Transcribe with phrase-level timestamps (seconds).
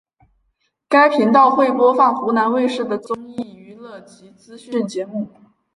[0.89, 5.29] 该频道会播放湖南卫视的综艺娱乐及资讯节目。